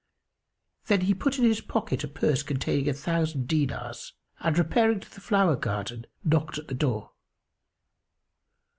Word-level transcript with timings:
Then 0.87 1.01
he 1.01 1.13
put 1.13 1.37
in 1.37 1.43
his 1.45 1.61
pocket 1.61 2.03
a 2.03 2.07
purse 2.07 2.41
containing 2.41 2.89
a 2.89 2.93
thousand 2.95 3.47
dinars 3.47 4.13
and, 4.39 4.57
repairing 4.57 4.99
to 4.99 5.13
the 5.13 5.21
flower 5.21 5.55
garden, 5.55 6.07
knocked 6.23 6.57
at 6.57 6.67
the 6.69 6.73
door. 6.73 7.11